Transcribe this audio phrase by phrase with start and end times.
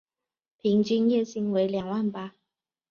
[0.57, 2.33] 平均月薪为两万八